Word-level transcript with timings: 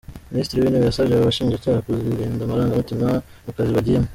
Minisitiri 0.31 0.61
w’Intebe 0.61 0.85
yasabye 0.87 1.13
aba 1.13 1.27
bashinjacyaha 1.29 1.83
kuzirinda 1.85 2.41
amarangamutima 2.43 3.07
mu 3.45 3.51
kazi 3.55 3.71
bagiyemo. 3.77 4.09